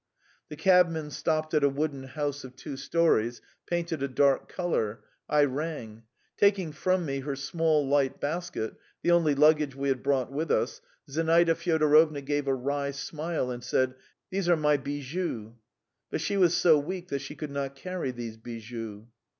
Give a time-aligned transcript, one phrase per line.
[0.49, 5.03] The cabman stopped at a wooden house of two storeys, painted a dark colour.
[5.29, 6.05] I rang.
[6.37, 10.81] Taking from me her small light basket the only luggage we had brought with us
[11.07, 13.93] Zinaida Fyodorovna gave a wry smile and said:
[14.31, 15.55] "These are my bijoux."
[16.09, 19.05] But she was so weak that she could not carry these bijoux.